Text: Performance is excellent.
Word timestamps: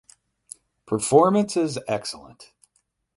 Performance 0.87 1.55
is 1.55 1.77
excellent. 1.87 2.53